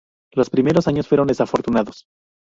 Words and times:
Los 0.31 0.49
primeros 0.49 0.87
años 0.87 1.07
fueron 1.07 1.27
desafortunados. 1.27 2.07